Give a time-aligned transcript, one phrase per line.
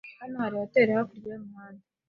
[0.19, 1.83] Hano hari hoteri hakurya y'umuhanda.